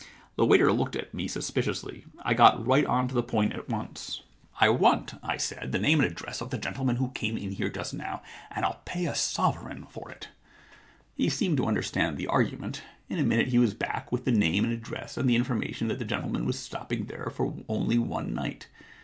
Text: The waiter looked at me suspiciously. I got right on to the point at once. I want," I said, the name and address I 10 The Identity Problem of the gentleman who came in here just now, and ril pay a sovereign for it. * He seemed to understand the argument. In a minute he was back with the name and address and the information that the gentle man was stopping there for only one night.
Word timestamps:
The 0.35 0.47
waiter 0.47 0.73
looked 0.73 0.95
at 0.95 1.13
me 1.13 1.27
suspiciously. 1.27 2.05
I 2.23 2.33
got 2.33 2.65
right 2.65 2.87
on 2.87 3.07
to 3.07 3.13
the 3.13 3.21
point 3.21 3.53
at 3.53 3.69
once. 3.69 4.23
I 4.59 4.67
want," 4.67 5.13
I 5.21 5.37
said, 5.37 5.71
the 5.71 5.77
name 5.77 5.99
and 6.01 6.09
address 6.11 6.41
I 6.41 6.45
10 6.49 6.49
The 6.49 6.57
Identity 6.57 6.73
Problem 6.75 6.95
of 6.95 6.95
the 6.95 6.95
gentleman 6.95 6.95
who 6.95 7.19
came 7.19 7.37
in 7.49 7.55
here 7.55 7.69
just 7.69 7.93
now, 7.93 8.23
and 8.49 8.63
ril 8.63 8.81
pay 8.83 9.05
a 9.05 9.13
sovereign 9.13 9.85
for 9.91 10.09
it. 10.09 10.29
* 10.73 11.13
He 11.13 11.29
seemed 11.29 11.57
to 11.57 11.67
understand 11.67 12.17
the 12.17 12.25
argument. 12.25 12.81
In 13.09 13.19
a 13.19 13.23
minute 13.23 13.49
he 13.49 13.59
was 13.59 13.75
back 13.75 14.11
with 14.11 14.25
the 14.25 14.31
name 14.31 14.63
and 14.63 14.73
address 14.73 15.17
and 15.17 15.29
the 15.29 15.35
information 15.35 15.87
that 15.89 15.99
the 15.99 16.05
gentle 16.05 16.31
man 16.31 16.47
was 16.47 16.57
stopping 16.57 17.05
there 17.05 17.29
for 17.29 17.53
only 17.69 17.99
one 17.99 18.33
night. 18.33 18.69